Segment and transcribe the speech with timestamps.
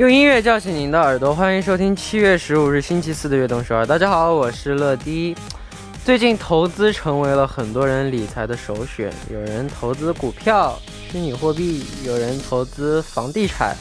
[0.00, 3.84] 用音乐叫醒您的耳朵，欢迎收听七月十五日星期四的悦动首尔。
[3.84, 5.36] 大家好，我是乐迪。
[6.06, 13.76] 最近投资成为了很多人理财的首选，有人投资股票、虚拟货币，有人投资房地产。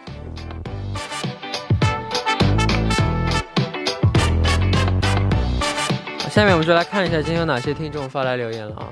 [6.30, 8.88] 下面我们就来看一下今天有哪些听众发来留言了啊。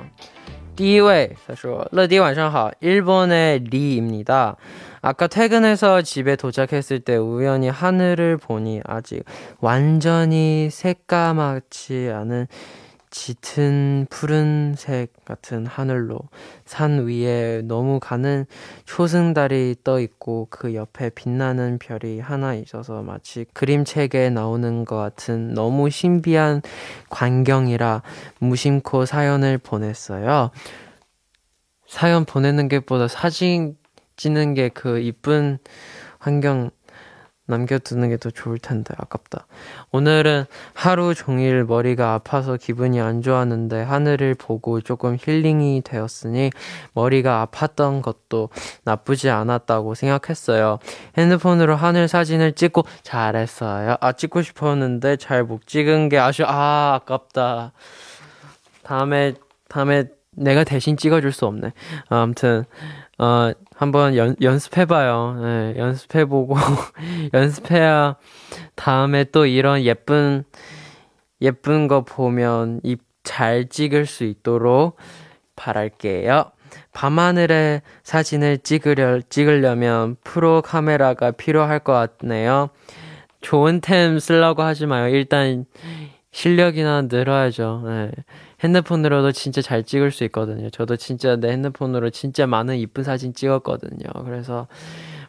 [0.76, 4.56] 第一位他说：“乐迪晚上好，일본의리입니다。
[5.02, 9.24] 아까 퇴근해서 집에 도착했을 때 우연히 하늘을 보니 아직
[9.60, 12.48] 완전히 새까맣지 않은
[13.11, 16.19] 짙은 푸른색 같은 하늘로
[16.65, 18.45] 산 위에 너무 가는
[18.85, 25.89] 초승달이 떠 있고 그 옆에 빛나는 별이 하나 있어서 마치 그림책에 나오는 것 같은 너무
[25.89, 26.61] 신비한
[27.09, 28.03] 광경이라
[28.39, 30.51] 무심코 사연을 보냈어요.
[31.87, 33.75] 사연 보내는 게보다 사진
[34.17, 35.57] 찍는 게 그 이쁜
[36.19, 36.69] 환경
[37.49, 39.47] 남겨두는 게 더 좋을 텐데 아깝다.
[39.91, 46.51] 오늘은 하루 종일 머리가 아파서 기분이 안 좋았는데 하늘을 보고 조금 힐링이 되었으니
[46.93, 48.49] 머리가 아팠던 것도
[48.83, 50.79] 나쁘지 않았다고 생각했어요.
[51.17, 53.95] 핸드폰으로 하늘 사진을 찍고 잘했어요.
[54.01, 56.49] 아 찍고 싶었는데 잘 못 찍은 게 아쉬워.
[56.49, 57.71] 아 아깝다.
[58.83, 59.33] 다음에
[59.69, 61.73] 다음에 내가 대신 찍어줄 수 없네.
[62.09, 62.65] 아무튼
[63.17, 65.39] 어, 한번 연, 연습해봐요.
[65.41, 66.55] 네, 연습해보고,
[67.33, 68.17] 연습해야
[68.75, 70.43] 다음에 또 이런 예쁜,
[71.41, 74.97] 예쁜 거 보면 입 잘 찍을 수 있도록
[75.55, 76.51] 바랄게요.
[76.93, 82.69] 밤하늘의 사진을 찍으려, 찍으려면 프로 카메라가 필요할 것 같네요.
[83.41, 85.07] 좋은 템 쓰려고 하지 마요.
[85.09, 85.65] 일단
[86.31, 87.83] 실력이나 늘어야죠.
[87.85, 88.11] 네.
[88.63, 90.69] 핸드폰으로도 진짜 잘 찍을 수 있거든요.
[90.69, 94.07] 저도 진짜 내 핸드폰으로 진짜 많은 이쁜 사진 찍었거든요.
[94.25, 94.67] 그래서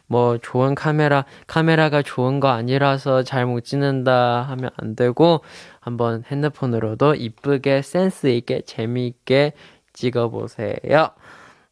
[0.07, 5.41] 뭐 좋은 카메라, 카메라가 좋은 거 아니라서 잘 못 찍는다 하면 안 되고
[5.79, 9.53] 한번 핸드폰으로도 이쁘게 센스 있게 재미있게
[9.93, 11.09] 찍어 보세요.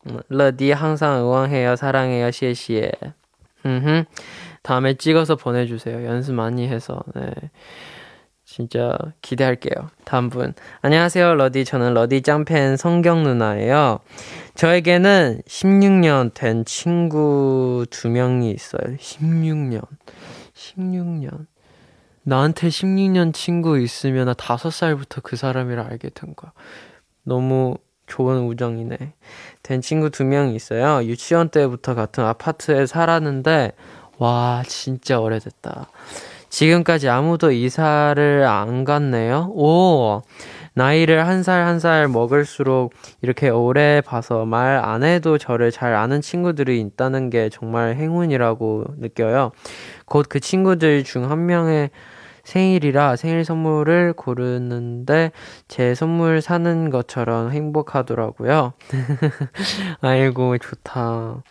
[0.09, 1.75] 음, 러디 항상 응원해요.
[1.75, 2.31] 사랑해요.
[2.31, 2.91] 시에시에.
[3.65, 4.05] 음
[4.63, 6.05] 다음에 찍어서 보내 주세요.
[6.05, 7.03] 연습 많이 해서.
[7.15, 7.31] 네.
[8.51, 9.92] 진짜 기대할게요.
[10.06, 10.56] 다음 분.
[10.81, 11.66] 안녕하세요, 러디.
[11.66, 14.00] 저는 러디 짱팬 성경 누나예요.
[14.56, 18.81] 저에게는 16년 된 친구 두 명이 있어요.
[18.98, 19.84] 16년.
[20.56, 21.46] 16년.
[22.24, 26.51] 나한테 16년 친구 있으면 나 5살부터 그 사람이라 알게 된 거야.
[27.22, 28.98] 너무 좋은 우정이네.
[29.62, 31.04] 된 친구 두 명이 있어요.
[31.04, 33.74] 유치원 때부터 같은 아파트에 살았는데,
[34.18, 35.88] 와, 진짜 오래됐다.
[36.50, 39.51] 지금까지 아무도 이사를 안 갔네요.
[39.54, 40.22] 오,
[40.74, 46.80] 나이를 한살 한 살 먹을수록 이렇게 오래 봐서 말 안 해도 저를 잘 아는 친구들이
[46.81, 49.51] 있다는 게 정말 행운이라고 느껴요.
[50.06, 51.90] 곧 그 친구들 중 한 명의
[52.46, 55.31] 생일이라 생일 선물을 고르는데
[55.68, 58.74] 제 선물 사는 것처럼 행복하더라고요.
[60.01, 61.44] 아이고, 좋다.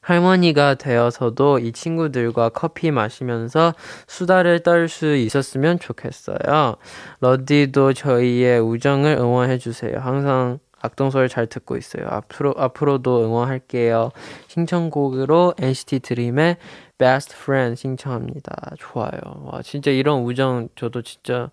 [0.00, 3.74] 할머니가 되어서도 이 친구들과 커피 마시면서
[4.06, 6.76] 수다를 떨 수 있었으면 좋겠어요.
[7.20, 9.98] 러디도 저희의 우정을 응원해 주세요.
[9.98, 12.06] 항상 악동소리 잘 듣고 있어요.
[12.08, 14.10] 앞으로, 앞으로도 응원할게요.
[14.46, 16.56] 신청곡으로 NCT 드림의
[16.98, 18.72] Best Friend 신청합니다.
[18.78, 19.18] 좋아요.
[19.44, 21.50] 와, 진짜 이런 우정 저도 진짜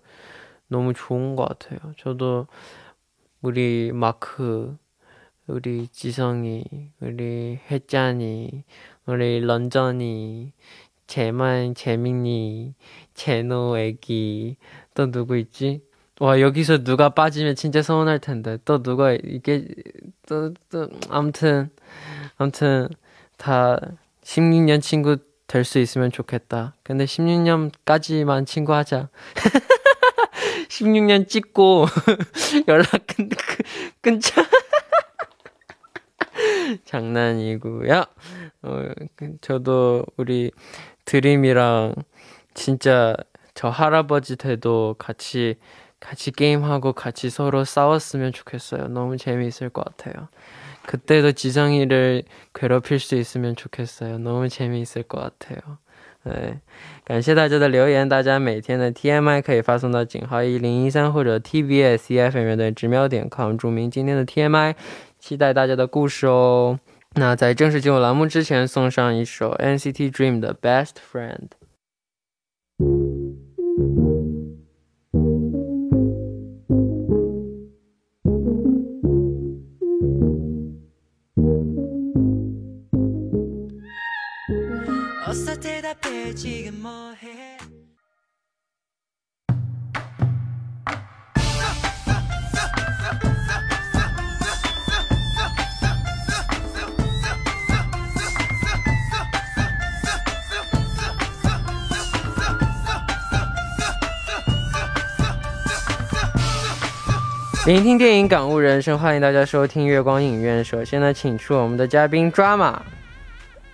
[0.68, 1.78] 너무 좋은 것 같아요.
[1.98, 2.46] 저도
[3.42, 4.76] 우리 마크,
[5.46, 6.64] 우리 지성이,
[7.00, 8.64] 우리 혜짠이,
[9.06, 10.52] 우리 런전이,
[11.06, 12.74] 제만, 재민이,
[13.14, 14.56] 제노 애기,
[14.94, 15.82] 또 누구 있지?
[16.20, 18.58] 와, 여기서 누가 빠지면 진짜 서운할 텐데.
[18.64, 19.66] 또 누가, 이게,
[20.26, 21.70] 또, 또, 암튼,
[22.38, 22.88] 암튼,
[23.36, 23.78] 다
[24.24, 25.16] 16년 친구
[25.46, 26.74] 될 수 있으면 좋겠다.
[26.82, 29.08] 근데 16년까지만 친구하자.
[30.68, 31.86] 16년 찍고
[32.68, 33.28] 연락 끊,
[34.00, 34.44] 끊자.
[36.85, 38.03] 장난이고요.
[38.63, 38.89] 어,
[39.41, 40.51] 저도 우리
[41.05, 41.95] 드림이랑
[42.53, 43.15] 진짜
[43.53, 45.55] 저 할아버지 돼도 같이
[45.99, 48.87] 같이 게임하고 같이 서로 싸웠으면 좋겠어요.
[48.87, 50.29] 너무 재미있을 것 같아요.
[50.87, 52.23] 그때도 지성이를
[52.55, 54.17] 괴롭힐 수 있으면 좋겠어요.
[54.17, 55.77] 너무 재미있을 것 같아요.
[56.23, 56.59] 对，
[57.03, 58.07] 感谢大家的留言。
[58.07, 64.75] 大家每天的 TMI 可以发送到井号一零一三或者 TBS EFM 乐队直瞄点 com，注明今天的 TMI，
[65.26, 66.78] 期待大家的故事哦。
[67.16, 71.48] 那在正式进入栏目之前，送上一首 NCT Dream 的 Best Friend。
[107.66, 110.64] 聆听电影，感悟人生，欢迎大家收听月光影院。
[110.64, 112.80] 首先呢，请出我们的嘉宾抓马。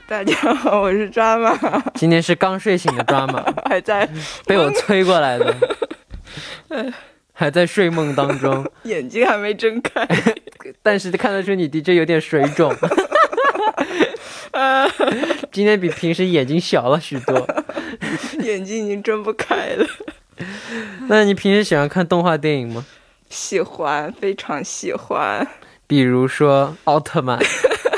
[0.07, 1.55] 大家好，我是抓马。
[1.93, 4.09] 今天是刚睡醒的抓马，还 在
[4.47, 5.55] 被我催过来的，
[7.35, 10.09] 还在睡梦当中，眼睛还没睁开，
[10.83, 12.75] 但是看得出你的确有点水肿。
[15.53, 17.47] 今天比平时眼睛小了许多，
[18.41, 19.87] 眼睛已经睁不开了。
[21.09, 22.87] 那你平时喜欢看动画电影吗？
[23.33, 25.47] 喜欢，非常喜欢。
[25.87, 27.39] 比如说奥特曼。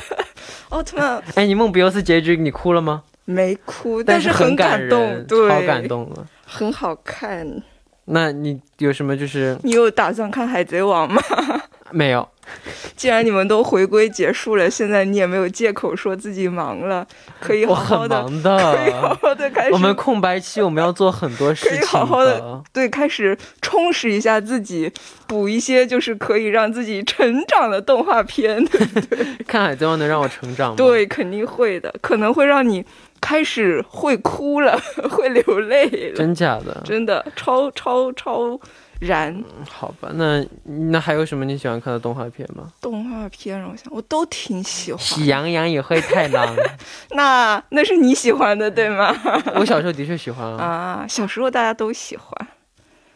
[0.70, 1.22] 奥特曼。
[1.34, 3.02] 哎，你梦比优斯结局你哭了吗？
[3.24, 7.62] 没哭，但是很感动，对，好感动了，很好看。
[8.06, 9.58] 那你有什么就是？
[9.64, 11.20] 你有打算看《海贼王》吗？
[11.90, 12.28] 没有。
[12.96, 17.06] 既然你们都回归结束了，现在你也没有借口说自己忙了，
[17.40, 19.72] 可以好好的，可以好好的开始。
[19.72, 24.90] 我们空白期我们要做很多事情，可以好好的对，开始充实一下自己，
[25.26, 28.64] 补一些就是可以让自己成长的动画片。
[28.66, 28.80] 对，
[29.46, 30.76] 看海贼王能让我成长吗？
[30.76, 32.84] 对，肯定会的，可能会让你
[33.20, 36.16] 开始会哭了， 会流泪了。
[36.16, 36.82] 真假的？
[36.84, 38.58] 真的，超超超。
[39.06, 42.72] 然，好吧，那那还有什么你喜欢看的动画片吗？
[42.80, 45.00] 动画片让我想，我都挺喜欢。
[45.00, 46.54] 喜羊羊与灰太狼，
[47.12, 49.14] 那那是你喜欢的对吗？
[49.56, 50.64] 我小时候的确喜欢啊。
[50.64, 52.48] 啊，小时候大家都喜欢。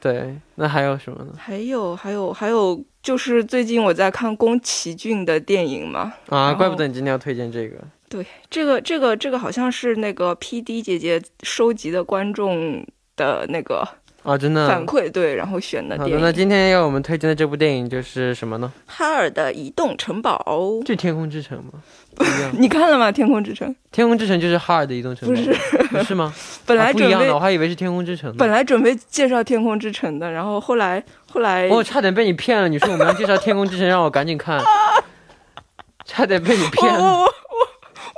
[0.00, 1.32] 对，那还有什么呢？
[1.36, 6.14] 还有还有还有，就是最近我在看宫崎骏的电影嘛。
[6.28, 7.76] 啊，怪不得你今天要推荐这个。
[8.08, 13.86] 对，这个这个这个好像是那个 P D 姐姐收集的观众的那个。
[14.28, 14.68] 啊，真的。
[14.68, 16.30] 反馈，对，然后选的好的，那。
[16.30, 18.70] 今天要我们推荐的这部电影就是什么呢？
[18.86, 20.38] 哈尔的移动城堡，
[20.84, 21.80] 就《天空之城》吗？
[22.14, 23.10] 不一样，《你看了吗？
[23.10, 25.54] 天空之城天空之城》就是哈尔的移动城堡，不是
[25.88, 26.32] 不是吗？
[26.66, 28.30] 本来准备、啊不一样的，我还以为是《天空之城》。
[28.36, 34.60] 本来准备介绍天空之城的，然后后来后来我差点被你骗了，你说我们要介绍《天空之城》，让我赶紧看，
[36.04, 37.22] 差点被你骗了。
[37.22, 37.34] 我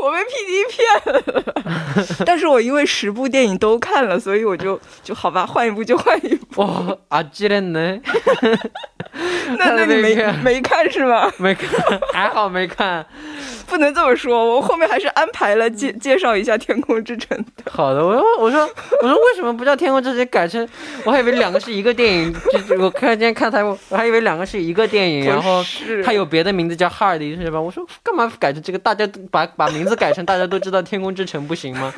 [0.02, 6.62] 我被 PD 骗了， 但是我因为十部电影都看了，所以我就就好吧，换一部就换一部。
[6.62, 7.99] 哇，阿基人呢？
[9.59, 10.14] 那那你没
[10.45, 11.30] 没看是吗？
[11.38, 11.69] 没看，
[12.12, 13.04] 还好没看。
[13.66, 17.71] 不能这么说，我后面还是安排了介介绍一下《天空之城》的。
[17.71, 18.69] 好的，我说我说
[19.00, 20.69] 我说为什么不叫《天空之城》改成？
[21.04, 27.59] 我还以为两个是一个电影，就是我看今天看台，我我还以为两个是一个电影，然后是它有别的名字叫《哈尔的移动城堡》。
[27.62, 28.78] 我说干嘛改成这个？
[28.80, 31.92] 大家都把把名字改成大家都知道《天空之城》不行吗？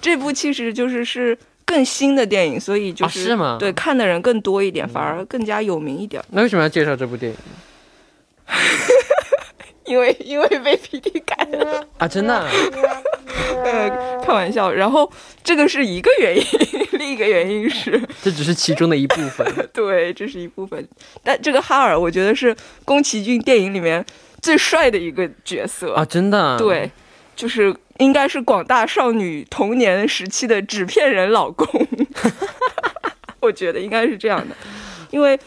[0.00, 1.36] 这部其实就是是
[1.68, 6.22] 更新的电影，所以就啊是吗对，看的人更多一点，反而更加有名一点。
[6.30, 7.38] 那为什么要介绍这部电影
[9.84, 12.08] 因为因为被 PD 改了，啊？
[12.08, 12.50] 真的啊、
[13.64, 14.70] 呃，开玩笑。
[14.70, 15.10] 然后
[15.42, 16.44] 这个是一个原因，
[16.92, 19.46] 另一个原因是， 这只是其中的一部分。
[19.72, 20.86] 对，这是一部分。
[21.22, 24.04] 但这个哈尔，我觉得是宫崎骏电影里面
[24.42, 26.58] 最帅的一个角色啊，真的、啊。
[26.58, 26.90] 对，
[27.34, 31.66] 就是应该是广大少女童年时期的纸片人老公，
[33.40, 34.54] 我觉得应该是这样的，
[35.10, 35.38] 因为，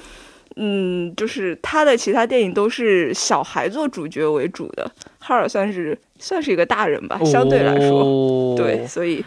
[0.58, 9.24] 嗯，就是他的其他电影都是小孩做主角为主的，哈尔算是算是一个大人吧，相对来说，哦、对，所以，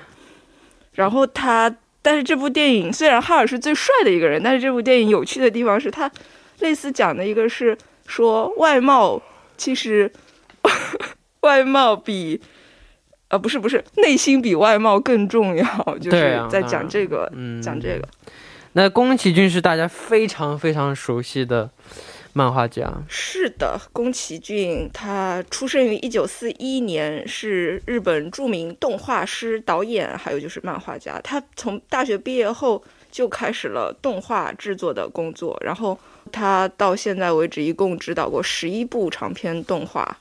[0.92, 6.10] 然后他，但是这部电影虽然哈尔是最帅的一个人，但是这部电影有趣的地方是他
[6.60, 7.76] 类似讲的一个是
[8.06, 9.22] 说外貌
[9.56, 10.12] 其实
[11.40, 12.38] 外貌比。
[13.34, 15.64] 呃，不是不是，内心比外貌更重要，
[15.98, 18.08] 就是在讲这个，嗯讲这个。
[18.74, 21.68] 那宫崎骏是大家非常非常熟悉的
[22.32, 22.88] 漫画家。
[23.08, 31.20] 是的，宫崎骏他出生于一九四一年，是日本著名动画师、导演，还有就是漫画家。
[31.24, 35.98] 他从大学毕业后就开始了动画制作的工作，然后
[36.30, 40.16] 他到现在为止一共指导过十一部长篇动画。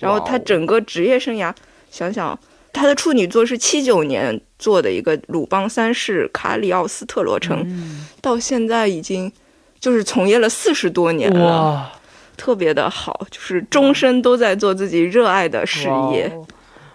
[0.00, 1.54] 然后他整个职业生涯，
[1.94, 2.36] 想想
[2.72, 9.30] 他的处女作是七九年做的一个《鲁邦三世卡里奥斯特罗城》，嗯到现在已经
[9.78, 11.92] 就是从业了四十多年了。
[12.36, 16.28] 特别的好，就是终身都在做自己热爱的事业。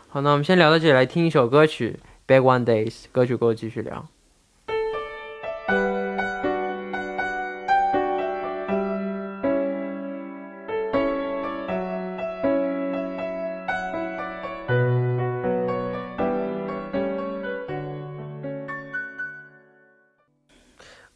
[0.10, 1.98] 好，那我们先聊到这里，来听一首歌曲
[2.30, 2.92] 《Back One Days》。
[3.14, 4.06] 歌曲过后继续聊。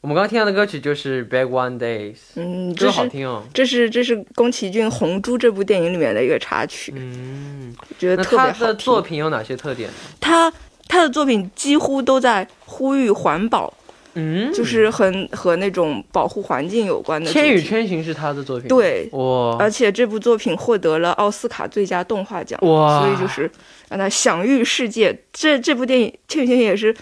[0.04, 3.42] 我们刚刚听到的歌曲就是《Back One Days》，嗯，这歌好听哦。
[3.54, 8.68] 这是这是宫崎骏《红猪》这部电影里面的一个插曲，嗯，觉得特别好听。
[8.68, 9.90] 的作品有哪些特点？
[10.20, 10.52] 他
[10.90, 13.74] 他的作品几乎都在呼吁环保，
[14.16, 18.68] 嗯，就是很和那种保护环境有关的《千与千寻》是他的作品。
[18.68, 23.50] 对哇，而且这部作品获得了奥斯卡最佳动画奖，哇所以就是
[23.88, 25.18] 让他享誉世界。
[25.32, 26.94] 这这部电影《千与千寻》也是，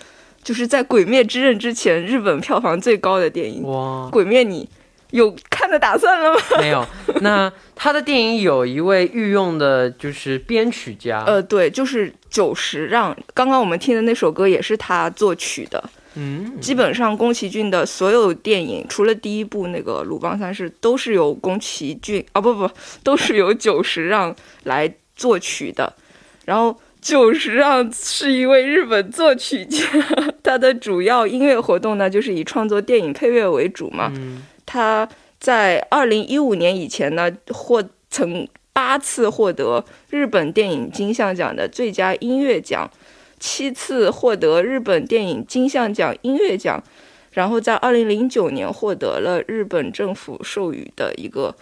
[0.44, 3.64] 就是在《鬼灭之刃》之前日本票房最高的电影。
[3.64, 4.68] 哇，鬼灭你
[5.12, 6.40] 有看的打算了吗？
[6.60, 6.86] 没有。
[7.22, 11.24] 那他的电影有一位御用的，就是编曲家。
[11.26, 13.16] 呃，对，就是久石让。
[13.34, 15.84] 刚刚我们听的那首歌也是他作曲的。
[16.16, 22.70] 嗯，基本上宫崎骏的所有电影，除了第一部那个《鲁邦三世》，都是由宫崎骏啊不不，
[23.02, 25.94] 都是由久石让来作曲的。
[26.44, 29.84] 然后久石让是一位日本作曲家，
[30.44, 34.12] 他的主要音乐活动呢，就是以创作电影配乐为主嘛。
[34.16, 42.90] 嗯他在二零一五年以前呢，获曾八次获得日本电影金像奖的最佳音乐奖，
[43.40, 46.82] 七次获得日本电影金像奖音乐奖，
[47.32, 51.54] 然后在二零零九年获得了日本政府授予的一个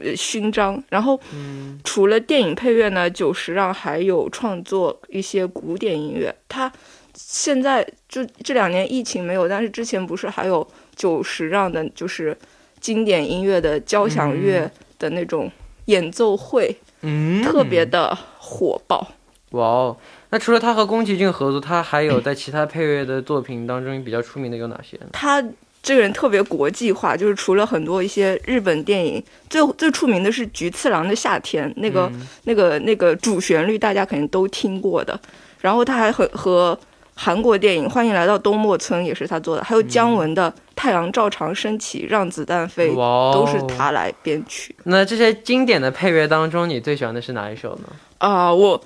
[0.00, 0.82] 呃勋章。
[0.88, 6.34] 然后嗯除了电影配乐呢，久石让还有创作一些古典音乐。
[6.48, 6.70] 他
[7.14, 12.36] 现在就这两年疫情没有，但是之前不是还有久石让的，就是
[12.80, 15.50] 经典音乐的交响乐的那种
[15.86, 19.08] 演奏会，嗯，特别的火爆。
[19.52, 19.96] 哇哦。
[20.30, 25.06] 那除了他和宫崎骏合作，他还有在其他配乐的作品当中比较出名的有哪些呢？
[25.12, 25.42] 他
[25.88, 35.18] 这个人特别国际化，就是除了很多一些日本电影，最最出名的是菊次郎的夏天，那个、嗯那个那个主旋律大家肯定都听过的。
[35.62, 36.78] 然后他还和和
[37.14, 44.76] 韩国电影《欢迎来到东莫村》也是他做的，还有姜文的《太阳照常升起，让子弹飞》哦都是他来编曲。
[44.84, 47.88] 那这些经典的配乐当中，你最喜欢的是哪一首呢？
[48.18, 48.78] 啊、我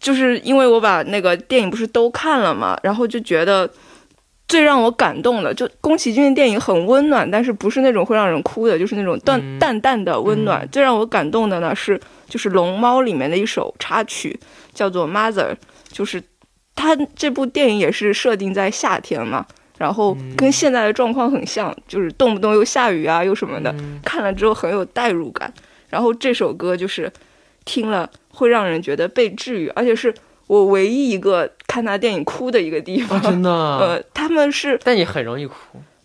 [0.00, 3.70] 就是因为我把那个电影不是都看了嘛，然后就觉得
[4.48, 10.66] 最让我感动的，就宫崎骏的电影很温暖，但是不是那种会让人哭的，就是那种淡、嗯淡淡的温暖。
[10.70, 14.38] 最让我感动的呢是就是《龙猫》里面的一首插曲，
[14.72, 15.52] 叫做《Mother》，
[15.90, 16.22] 就是
[16.74, 19.44] 它这部电影也是设定在夏天嘛。
[19.78, 25.52] 然后跟现在的状况很像，就是动不动又下雨啊，又什么的，嗯看了之后很有代入感。
[25.90, 27.12] 然后这首歌就是
[27.66, 30.14] 听了会让人觉得被治愈，而且是
[30.46, 33.18] 我唯一一个看他电影哭的一个地方。
[33.18, 35.54] 哦真的， 呃，他们是，但你很容易哭。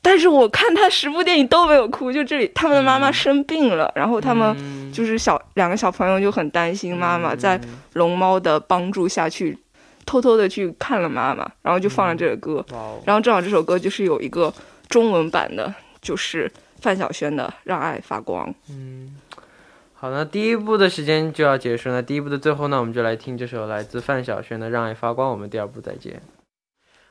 [0.03, 4.81] 但是我看他十部电影都没有哭，就这里他们的妈妈生病了，然后他们嗯。
[4.91, 7.57] 就是小两个小朋友就很担心妈妈，在
[7.93, 9.57] 龙猫的帮助下去，
[10.05, 12.65] 偷偷的去看了妈妈，然后就放了这个歌，
[13.05, 14.53] 然后正好这首歌就是有一个
[14.89, 18.53] 中文版的，就是范晓萱的《让爱发光》。
[20.01, 22.01] 好，那第一部的时间就要结束了。
[22.01, 25.29] 第一部的最后呢，我们就来听这首来自范晓萱的《让爱发光》。
[25.31, 26.20] 我们第二部再见。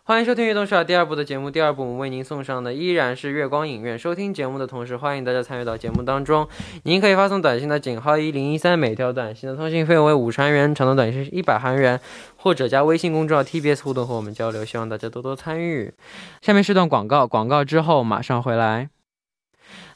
[0.02, 1.52] 欢迎收听《悦动少》第二部的节目。
[1.52, 3.97] 第二部我们为您送上的依然是月光影院。
[3.97, 6.49] 收听节目的同时，欢迎大家参与到节目当中。
[6.82, 12.00] 您可以发送短信到井号一零一三，每条短信的通信费用为五十韩元，长的短信是一百韩元，
[12.38, 14.64] 或者加微信公众号 TBS 互动和我们交流。
[14.64, 15.94] 希望大家多多参与。
[16.42, 18.88] 下面是段广告，广告之后马上回来。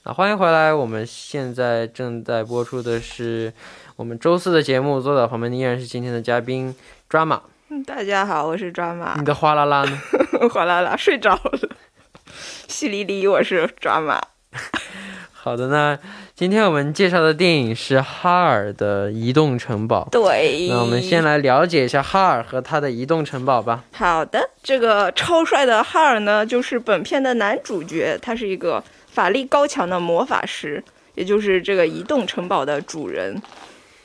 [0.06, 3.50] 那欢迎回来，我们现在正在播出的是
[3.96, 6.74] 我们周四的节目，坐在旁边的依然是今天的嘉宾
[7.08, 7.40] Drama。
[7.70, 9.98] 嗯大家好，我是抓马你，的哗啦啦呢？
[10.52, 11.58] 哗啦啦睡着了。
[12.68, 14.20] 淅沥沥，我是抓马。
[15.32, 15.98] 好的，那
[16.34, 20.06] 今天我们介绍的电影是哈尔的移动城堡。
[20.12, 23.82] 对，那我们先来了解一下哈尔和他的移动城堡吧。
[23.92, 28.82] 好的，这个超帅的哈尔呢，就是本片的男主角，他是一个
[29.14, 30.82] 法力高强的魔法师，
[31.14, 33.40] 也就是这个移动城堡的主人。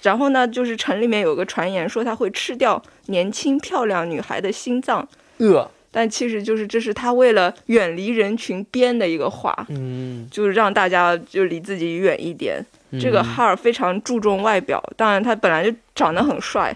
[0.04, 5.06] 然后呢，就是城里面有个传言说他会吃掉年轻漂亮女孩的心脏，
[5.40, 12.64] 呃，但其实就是这是他为了远离人群编的一个话，嗯，就是让大家就离自己远一点。
[13.00, 16.76] 这个哈尔非常注重外表，当然他本来就长得很帅，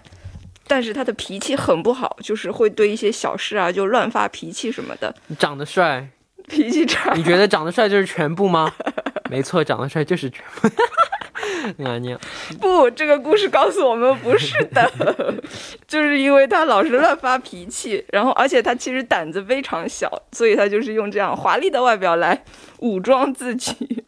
[0.67, 6.07] 但是他的脾气很不好，就是会对一些小事啊就乱发脾气什么的，你长得帅，
[6.53, 7.13] 脾气差。
[7.15, 8.71] 你觉得长得帅就是全部吗？
[9.29, 10.69] 没错，长得帅就是全部。
[11.83, 12.15] 啊，你
[12.61, 14.89] 不，这个故事告诉我们不是的，
[15.87, 22.43] 就是因为他老是乱发脾气，然后而且他其实胆子非常小，所以他就是用这样华丽的外表来
[22.79, 24.03] 武装自己。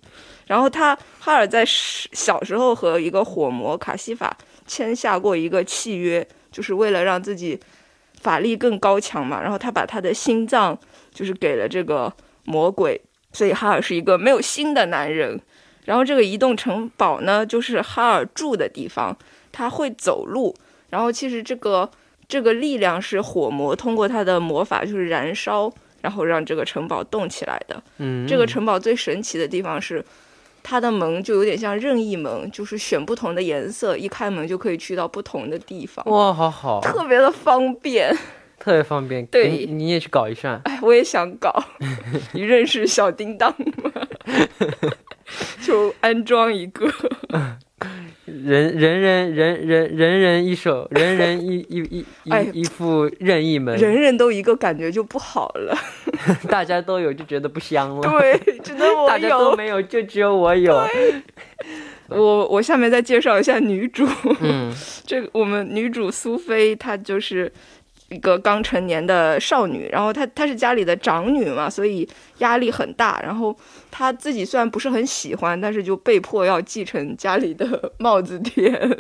[0.46, 7.60] 然后他哈尔在十小时候和一个火魔卡西法签下过一个契约，就是为了让自己
[8.22, 9.42] 法力更高强嘛。
[9.42, 10.78] 然后他把他的心脏
[11.12, 12.14] 就是给了这个
[12.46, 13.02] 魔鬼，
[13.34, 15.40] 所以哈尔是一个没有心的男人。
[15.84, 19.16] 然后这个移动城堡呢，就是哈尔住的地方，
[19.52, 20.56] 他会走路。
[20.90, 21.88] 然后其实这个
[22.28, 27.84] 这个力量是火魔通过他的魔法就是燃烧，然后让这个城堡动起来的。
[27.98, 30.04] 嗯，这个城堡最神奇的地方是，
[30.64, 38.16] 它的门就有点像任意门，就是选不同的颜色，一开门就可以去到不同的地方，哇，好好，特别的方便。
[38.66, 39.24] 特别方便。
[39.28, 40.60] 对你你也去搞一扇。
[40.64, 41.54] 哎，我也想搞，
[42.34, 43.92] 你认识小叮当吗？
[45.62, 46.92] 就安装一个。
[48.26, 55.78] 人人人人人人人一手，人人一 一一哎一一副任意门，人人都一个，感觉就不好了。
[56.50, 58.02] 大家都有就觉得不香了。
[58.02, 59.56] 对，只能我大家都有。
[59.56, 60.76] 没有，就只有我有。
[62.08, 64.08] 我我下面再介绍一下女主，
[64.42, 64.72] 嗯
[65.06, 67.52] 这个我们女主苏菲，她就是
[68.16, 73.22] 一个刚成年的少女，然后她她是家里的长女嘛，所以压力很大。
[73.22, 73.54] 然后
[73.92, 78.98] 她自己虽然不是很喜欢，但是就被迫要继承家里的帽子店。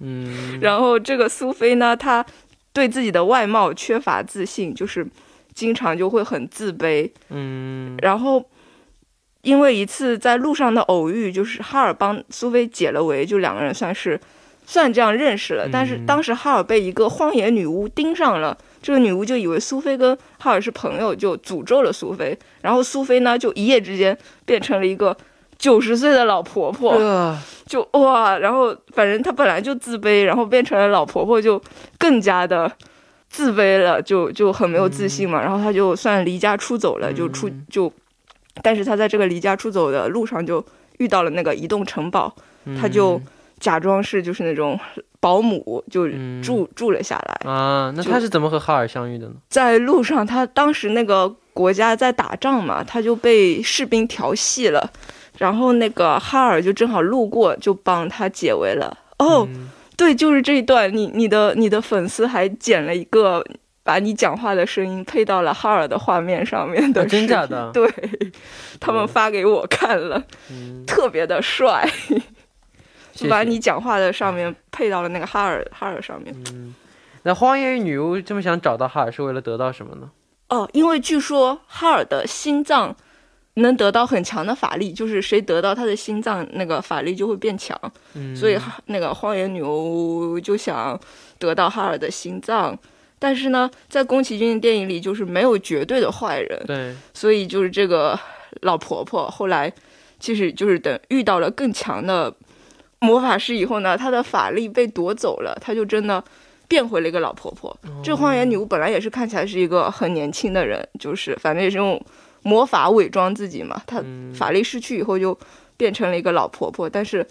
[0.00, 2.26] 嗯，然后这个苏菲呢，她
[2.72, 5.06] 对自己的外貌缺乏自信，就是
[5.54, 7.08] 经常就会很自卑。
[7.30, 8.44] 嗯然后
[9.42, 14.20] 因为一次在路上的偶遇，就是哈尔帮苏菲解了围，就两个人算是
[14.66, 15.66] 算这样认识了。
[15.72, 22.38] 但是当时哈尔被一个荒野女巫盯上了，这个女巫就以为苏菲跟哈尔是朋友，就诅咒了苏菲。
[22.60, 25.16] 然后苏菲呢，就一夜之间变成了一个
[25.56, 26.90] 九十岁的老婆婆。
[26.90, 31.60] 呃就哇，然后反正她本来就自卑，然后变成了老婆婆，就
[31.98, 32.70] 更加的
[33.28, 35.42] 自卑了，就就很没有自信嘛。
[35.42, 37.92] 然后她就算离家出走了，就出就，
[38.62, 40.64] 但是她在这个离家出走的路上就
[40.98, 42.32] 遇到了那个移动城堡，
[42.80, 43.20] 她就
[43.58, 44.78] 假装是就是那种
[45.20, 47.50] 保姆，就嗯住、住了下来。
[47.50, 49.34] 啊，那他是怎么和哈尔相遇的呢？
[49.48, 54.90] 在路上，他当时那个国家在打仗嘛，他就被士兵调戏了，
[55.38, 58.96] 然后那个哈尔就正好路过，就帮他解围了。
[59.18, 63.44] 哦，嗯对，就是这一段，你你的你的粉丝还剪了一个。
[63.86, 67.88] 把你讲话的声音配到了哈尔的画面上面的啊真假的对，
[68.80, 72.20] 他们哦发给我看了，嗯，特别的帅，谢
[73.16, 76.34] 就把你讲话的上面配到了那个哈尔哈尔上面。
[77.22, 80.10] 那荒野与女巫这么想找到哈尔是为了得到什么呢？
[80.48, 82.94] 哦，因为据说哈尔的心脏
[83.54, 87.76] 能得到很强的法力，就是谁得到他的心脏，那个法力就会变强。
[88.14, 90.96] 嗯，所以那个荒野女巫就想
[91.38, 92.78] 得到哈尔的心脏。
[93.18, 98.16] 但是呢，在宫崎骏的电影里，就是没有绝对的坏人，对，所以就是这个
[98.60, 99.72] 老婆婆后来，
[100.20, 102.32] 其实就是等遇到了更强的
[103.06, 106.22] 魔法师以后呢，她的法力被夺走了，她就真的
[106.66, 107.74] 变回了一个老婆婆。
[108.02, 112.00] 这荒野女巫本来也是看起来是一个很年轻的人，就是反正也是用
[112.42, 113.80] 魔法伪装自己嘛。
[113.86, 115.38] 她嗯法力失去以后就
[115.76, 117.26] 变成了一个老婆婆，但是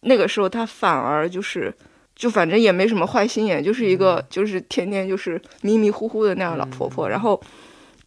[0.00, 1.72] 那个时候她反而就是。
[2.18, 7.06] 就反正也没什么坏心眼，就是一个就是天天就是迷迷糊糊的那样的老婆婆。
[7.06, 7.38] 然后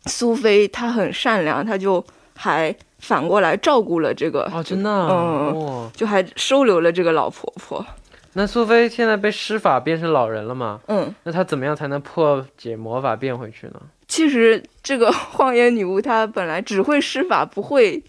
[0.08, 2.04] 苏菲她很善良，她就
[2.42, 7.86] 还反过来照顾了这个，哦，真的啊，嗯哇，就还收留了这个老婆婆。
[8.34, 10.80] 那苏菲现在被施法变成老人了嘛？
[10.88, 13.82] 嗯，那她怎么样才能破解魔法变回去呢？
[14.08, 18.02] 其实这个 荒野女巫她本来只会施法，不会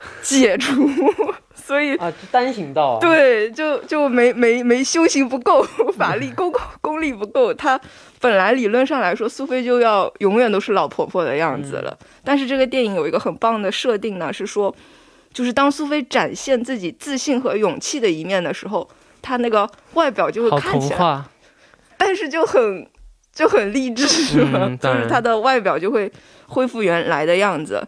[0.22, 0.88] 解除，
[1.54, 5.60] 所以啊，单行道啊，，对，就就没没没修行不够，
[5.96, 7.52] 法力功功力不够。
[7.52, 7.80] 她
[8.20, 11.98] 本来理论上来说，苏菲就要永远都是老婆婆的样子了。
[12.22, 14.72] 但是这个电影有一个很棒的设定呢，是说，
[15.32, 18.88] 就是当苏菲展现自己自信和勇气的一面的时候，
[19.20, 21.24] 她那个外表就会看起来，
[21.98, 22.88] 但是就很
[23.34, 24.60] 就很励志，是吗？
[24.62, 26.10] 嗯就是她的外表就会
[26.46, 27.84] 恢复原来的样子。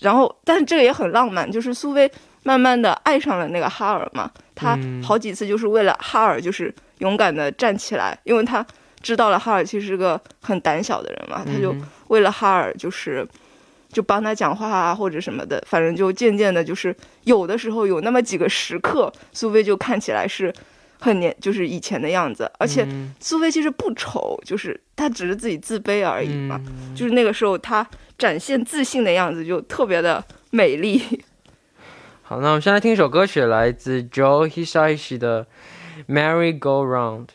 [0.00, 2.10] 然后，但是这个也很浪漫，就是苏菲
[2.44, 5.02] 慢慢的爱上了那个哈尔嘛，她嗯。
[5.02, 8.64] 好几次就是为了哈尔，就是勇敢的站起来，因为他
[9.00, 13.26] 知道了哈尔其实是个很胆小的人嘛，他就嗯为了哈尔就是
[13.92, 20.52] 就帮他讲话啊或者什么的，反正就渐渐的，就是有的时候有那么几个时刻，苏菲就看起来是
[21.00, 26.60] 很年，就是以前的样子，而且嗯苏菲其实不丑，就是她只是自己自卑而已嘛。
[26.66, 31.00] 嗯就是那个时候，她展现自信的样子就特别的美丽。
[32.22, 35.46] 好，那我们先来听一首歌曲，来自 Joe Hisaishi 的
[36.12, 37.26] 《Merry Go Round》。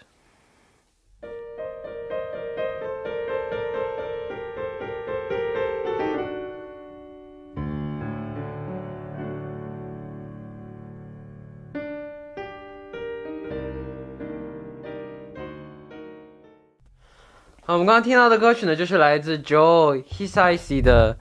[17.66, 21.16] 好，我们刚刚听到的歌曲呢，就是来自 Joe Hisaishi 的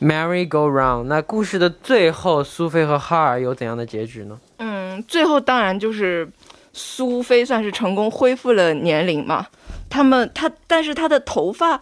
[0.02, 1.00] 《Merry Go Round》。
[1.02, 4.40] 那故事的最后，苏菲和哈尔有怎样的结局呢？
[4.56, 6.26] 嗯，最后当然就是
[6.72, 9.48] 苏菲算是成功恢复了年龄嘛。
[9.90, 11.78] 他们他，但是他的头发，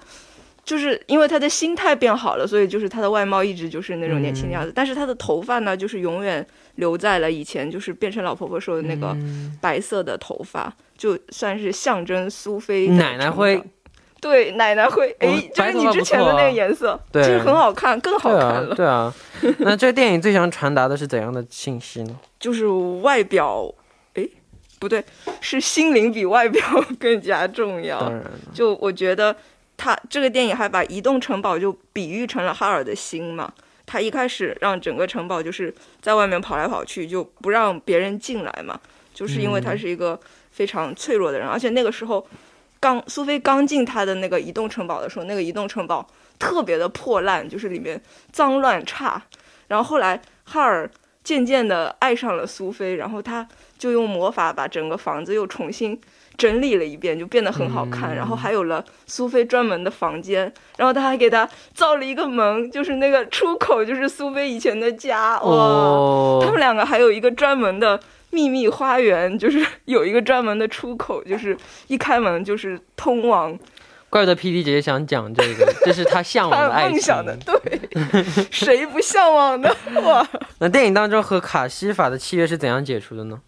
[0.65, 4.73] 就是因为他的心态变好了，所以就是他的外貌一直就是那种年轻的样子。
[4.75, 9.17] 但是他的头发呢，就是永远留在了以前就是变成老婆婆说的那个
[9.61, 13.63] 白色的头发，就算是象征苏菲奶奶会。
[14.21, 19.15] 对，奶奶会，哎、哦就是你之前的那个颜色，对其实很好看，更好看了。，啊对啊。
[19.61, 22.19] 那这个电影最想传达的是怎样的信息呢？
[22.41, 22.67] 就是
[23.01, 23.73] 外表，
[24.15, 24.29] 诶，
[24.81, 25.05] 不对，
[25.41, 26.61] 是心灵比外表
[26.99, 28.11] 更加重要当。
[28.11, 29.37] 然了，就我觉得
[29.77, 33.53] 他这个电影还把移动城堡就比喻成了哈尔的心嘛。
[33.87, 38.81] 他一开始让整个城堡就是在外面跑来跑去，就不让别人进来嘛，
[39.15, 40.19] 就是因为他是一个
[40.59, 42.27] 非常脆弱的人，而且那个时候
[42.81, 46.05] 刚苏菲刚进他的那个移动城堡的时候，那个移动城堡
[46.37, 48.01] 特别的破烂，就是里面
[48.33, 49.23] 脏乱差。
[49.69, 50.91] 然后后来哈尔
[51.23, 53.47] 渐渐的爱上了苏菲，然后他
[53.79, 55.97] 就用魔法把整个房子又重新
[56.37, 58.11] 整理了一遍，就变得很好看。
[58.13, 65.39] 嗯然后还有了苏菲专门的房间，然后他还给他造了一个门，就是那个出口就是苏菲以前的家。
[65.41, 73.59] 哇，哦，他们两个还有一个专门的秘密花园， 就是有一个专门的出口，就是一开门就是通往
[74.11, 76.93] 怪不得 P D 姐姐想讲这个， 这是她向往的爱情。
[76.93, 77.37] 梦想的。
[77.45, 77.81] 对，
[78.51, 79.69] 谁不向往呢？
[80.03, 80.27] 哇！
[80.61, 83.39] 那电影当中和卡西法的契约是怎样解除的呢？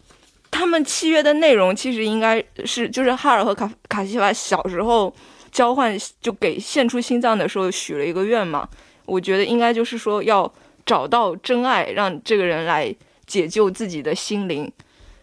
[0.51, 5.11] 他们契约的内容其实应该是，就是哈尔和卡卡西法小时候
[5.51, 8.67] 交换，就给献出心脏的时候许了一个愿嘛。
[9.05, 10.51] 我觉得应该就是说要
[10.85, 12.93] 找到真爱，让这个人来
[13.31, 14.69] 解救自己的心灵。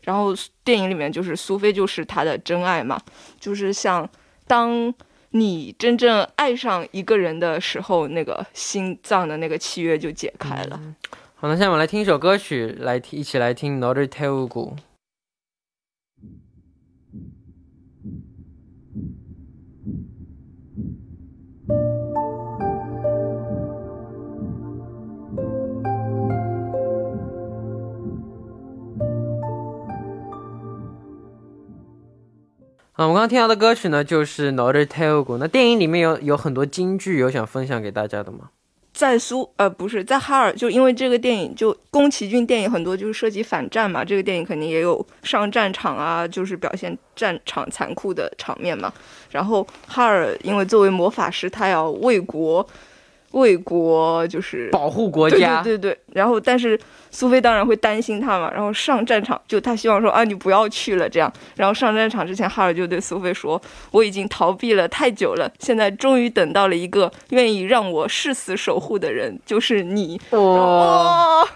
[0.03, 2.99] 然后电影里面就是苏菲就是他的真爱嘛，
[3.39, 4.09] 就是像
[4.47, 4.95] 当
[5.33, 10.81] 你真正爱上一个人的时候，那个心脏的那个契约就解开了。
[11.35, 14.09] 好，那下面我们来听一首歌曲，来听一起来听《너를
[32.99, 35.25] 嗯，我刚刚听到的歌曲呢，就是《Not a Tiger》。
[35.39, 38.51] 那电影里面有有很多金句，有想分享给大家的吗？
[38.93, 48.93] 在苏，呃，不是在哈尔，就因为这个电影，就宫崎骏电影很多就是涉及反战嘛，这个电影肯定也有上战场啊，就是表现战场残酷的场面嘛。
[49.31, 52.69] 然后哈尔，因为作为魔法师，他要为国。
[53.33, 55.99] 为国就是保护国家，对对对。
[56.15, 56.79] 然后，但是
[57.11, 58.51] 苏菲当然会担心他嘛。
[58.53, 61.31] 然后上战场，就他希望说啊，你不要去了这样。
[61.57, 63.61] 然后上战场之前，哈尔就对苏菲说
[63.93, 71.47] ：“我已经逃避了太久了，现在终于等到了一个愿意让我誓死守护的人，就是你。”哇，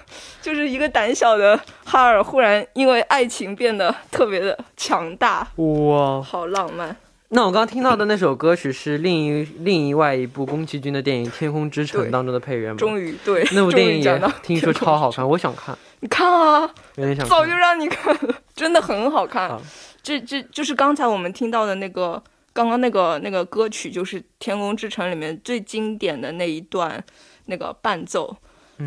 [0.42, 5.48] 就是一个胆小的哈尔，忽然因为爱情变得特别的强大。
[5.56, 6.94] 哇，好浪漫。
[7.34, 12.76] 那我刚刚听到的那首歌曲是另一另一外一部宫崎骏的电影《天空之城》当中的配乐吗？
[12.76, 15.74] 终于对，那部电影也听说超好看，我想看。
[16.00, 17.26] 你看啊，有点想。
[17.26, 19.58] 早就让你看了，真的很好看。
[20.02, 27.02] 这这就是刚才我们听到的那个，刚刚那个那个歌曲，就是《天空之城》里面最经典的那一段
[27.46, 28.36] 那个伴奏。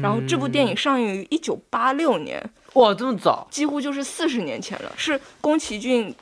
[0.03, 6.13] 然后这部电影上映于一九八六年，哇，这么早，几乎就是四十年前了，是宫崎骏。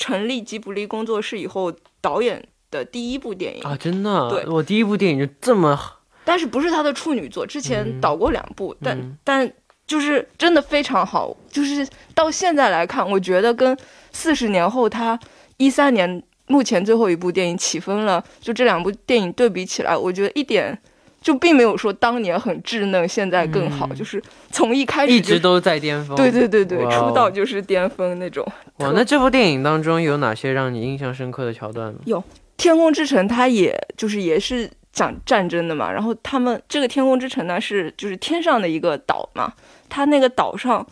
[0.00, 5.78] 成立吉卜力工作室以后，导演的第一部电影啊，真的，对我第一部电影就这么，
[6.24, 9.52] 但是不是他的处女作，之前导过两部，但但
[9.86, 13.76] 就是真的非常好，就是到现在来看，我觉得跟
[14.10, 15.20] 四十年后他
[15.58, 20.80] 一三年目前最后一部电影起风了，就这两部电影对比起来，我觉得一点。
[21.20, 26.16] 就并没有说当年很稚嫩，现在更好，就是从一开始一直都在巅峰。
[26.16, 28.46] 对对对对，出道就是巅峰那种。
[28.78, 31.98] 哇，那这部电影当中有哪些让你印象深刻的桥段呢？
[32.06, 32.18] 有
[32.56, 35.92] 《天空之城》，它也就是也是讲战争的嘛。
[35.92, 39.52] 然后他们这个天空之城呢，是就是天上的一个岛嘛。
[39.90, 40.86] 它那个岛上，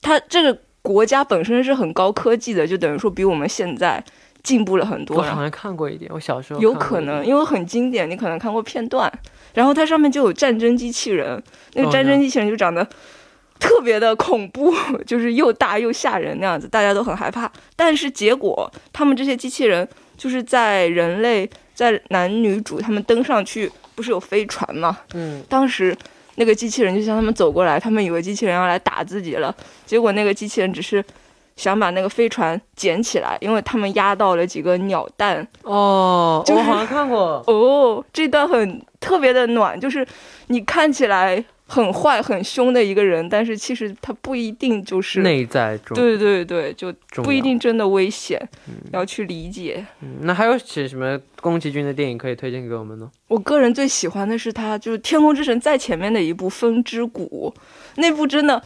[0.00, 4.02] 它这个国家本身是很高科技的，就等于说比我们现在。
[4.42, 5.16] 进步了很多。
[5.18, 9.10] 我好像看过一点，我小时候有可能，因为很经典，你可能看过片段。
[9.54, 11.40] 然后它上面就有战争机器人，
[11.74, 12.86] 那个战争机器人就长得
[13.60, 14.74] 特别的恐怖，
[15.06, 17.50] 就是又大又吓人那样子，大家都很害怕。
[17.76, 24.98] 但是结果，他们这些机器人就是在人类在男女主他们登上去，不是有飞船吗？
[25.12, 25.94] 嗯，当时
[26.36, 31.04] 那个机器人就向他们走过来，他们以为机器人要来打自己了，结果那个机器人只是。
[31.56, 35.46] 想把那个飞船捡起来，因为他们压到了几个鸟蛋。
[35.62, 37.42] 哦，我好像看过。
[37.46, 40.06] 哦，这段很特别的暖，就是
[40.48, 45.94] 你看起来很坏、很凶的一个人，但是其实他不一定就是内在中。
[45.94, 48.40] 对对对，就不一定真的危险，
[48.92, 49.84] 要去理解。
[50.20, 53.10] 那还有些什么宫崎骏的电影可以推荐给我们呢？
[53.28, 57.52] 我个人最喜欢的是他，就是《天空之城》在前面的一部《风之谷》，
[57.96, 58.62] 那部真的。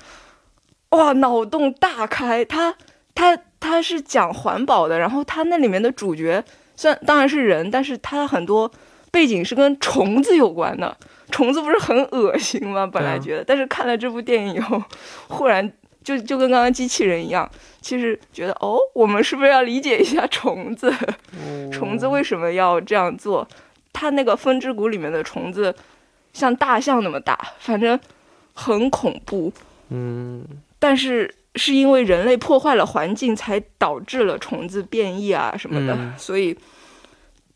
[0.91, 2.45] 哇，脑洞大开！
[2.45, 2.75] 他
[3.15, 6.43] 他他是讲环保的，然后他那里面的主角
[6.77, 8.71] 虽然当然是人，但是他很多
[9.11, 10.97] 背景是跟虫子有关的。
[11.33, 12.87] 虫子不是很恶心吗？
[12.87, 14.81] 本来觉得，但是看了这部电影以后，
[15.29, 15.71] 忽然
[16.05, 20.95] 就就跟刚刚机器人一样，其实觉得哦，我们是不是要理解一下虫子？
[21.73, 23.47] 虫子为什么要这样做？
[23.93, 25.75] 它那个风之谷里面的虫子
[26.33, 27.99] 像大象那么大，反正
[28.55, 29.53] 很恐怖。
[29.89, 30.45] 嗯。
[30.79, 36.57] 但是是因为人类破坏了环境，才导致了虫子变异啊什么的，所以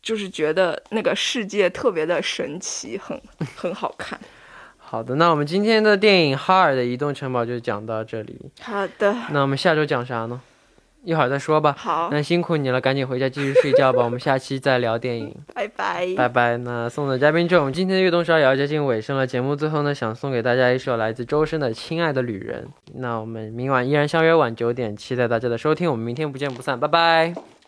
[0.01, 3.21] 就是觉得那个世界特别的神奇，很
[3.55, 4.19] 很好看。
[4.77, 8.37] 好的，那我们今天的电影《哈尔的移动城堡》就讲到这里。
[8.59, 10.41] 好的，那我们下周讲啥呢？
[11.03, 11.75] 一会儿再说吧。
[11.77, 14.03] 好，那辛苦你了，赶紧回家继续睡觉吧。
[14.03, 15.35] 我们下期再聊电影。
[15.53, 16.57] 拜拜，拜拜。
[16.57, 19.25] 那送走嘉宾之后，我们今天的悦动十二也要接近尾声了。
[19.25, 22.65] 节目最后呢，想送给大家一首来自周深的《亲爱的旅人》。
[22.95, 25.89] 那我们明晚依然相约晚九点，期待大家的收听。
[25.89, 27.60] 我们明天不见不散，拜拜。